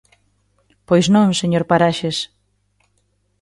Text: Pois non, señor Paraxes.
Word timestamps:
Pois 0.87 1.05
non, 1.15 1.27
señor 1.41 1.63
Paraxes. 1.71 2.17